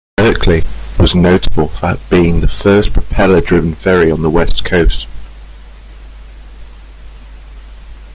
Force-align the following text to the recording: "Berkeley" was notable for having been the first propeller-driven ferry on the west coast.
"Berkeley" 0.17 0.63
was 0.97 1.13
notable 1.13 1.67
for 1.67 1.85
having 1.85 2.01
been 2.09 2.39
the 2.39 2.47
first 2.47 2.91
propeller-driven 2.91 3.75
ferry 3.75 4.09
on 4.11 4.23
the 4.23 4.31
west 4.31 4.65
coast. 4.65 5.07